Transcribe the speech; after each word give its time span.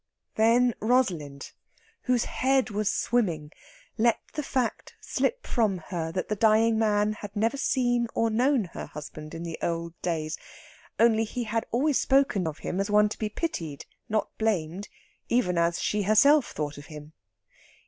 Then 0.33 0.73
Rosalind, 0.79 1.51
whose 2.05 2.25
head 2.25 2.71
was 2.71 2.91
swimming, 2.91 3.51
let 3.99 4.19
the 4.33 4.41
fact 4.41 4.95
slip 4.99 5.45
from 5.45 5.77
her 5.89 6.11
that 6.11 6.27
the 6.27 6.35
dying 6.35 6.79
man 6.79 7.13
had 7.13 7.35
never 7.35 7.55
seen 7.55 8.07
or 8.15 8.31
known 8.31 8.63
her 8.73 8.87
husband 8.87 9.35
in 9.35 9.43
the 9.43 9.59
old 9.61 9.93
days; 10.01 10.39
only 10.99 11.23
he 11.23 11.43
had 11.43 11.67
always 11.69 12.01
spoken 12.01 12.47
of 12.47 12.57
him 12.65 12.79
as 12.79 12.89
one 12.89 13.09
to 13.09 13.19
be 13.19 13.29
pitied, 13.29 13.85
not 14.09 14.35
blamed, 14.39 14.89
even 15.29 15.55
as 15.55 15.79
she 15.79 16.01
herself 16.01 16.51
thought 16.51 16.79
of 16.79 16.87
him. 16.87 17.13